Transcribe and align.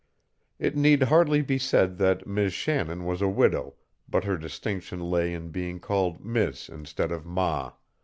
It 0.57 0.75
need 0.75 1.03
hardly 1.03 1.43
be 1.43 1.59
said 1.59 1.99
that 1.99 2.25
Mis' 2.25 2.53
Shannon 2.53 3.05
was 3.05 3.21
a 3.21 3.27
widow, 3.27 3.75
but 4.09 4.23
her 4.23 4.35
distinction 4.35 4.99
lay 4.99 5.31
in 5.31 5.49
being 5.49 5.79
called 5.79 6.25
mis' 6.25 6.69
instead 6.69 7.11
of 7.11 7.23
ma. 7.23 7.73